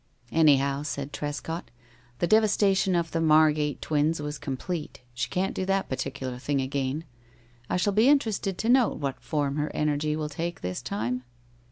"Anyhow," 0.31 0.81
said 0.81 1.13
Trescott, 1.13 1.69
"the 2.17 2.25
devastation 2.25 2.95
of 2.95 3.11
the 3.11 3.21
Margate 3.21 3.83
twins 3.83 4.19
was 4.19 4.39
complete. 4.39 5.01
She 5.13 5.29
can't 5.29 5.53
do 5.53 5.63
that 5.67 5.89
particular 5.89 6.39
thing 6.39 6.59
again. 6.59 7.03
I 7.69 7.77
shall 7.77 7.93
be 7.93 8.09
interested 8.09 8.57
to 8.57 8.67
note 8.67 8.97
what 8.97 9.21
form 9.21 9.57
her 9.57 9.69
energy 9.75 10.15
will 10.15 10.27
take 10.29 10.61
this 10.61 10.81
time." 10.81 11.21